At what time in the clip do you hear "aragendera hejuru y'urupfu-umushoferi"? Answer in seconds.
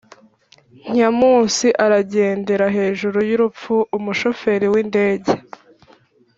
1.85-4.67